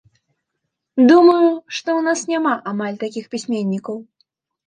[1.09, 3.95] Думаю, што ў нас няма амаль такіх пісьменнікаў.